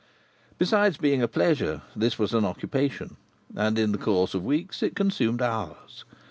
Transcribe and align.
Besides 0.57 0.97
being 0.97 1.21
a 1.21 1.27
pleasure, 1.27 1.83
this 1.95 2.17
was 2.17 2.33
an 2.33 2.43
occupation, 2.43 3.17
and 3.55 3.77
in 3.77 3.91
the 3.91 3.99
course 3.99 4.33
of 4.33 4.43
weeks 4.43 4.81
it 4.81 4.95
consumed 4.95 5.43
hours. 5.43 6.05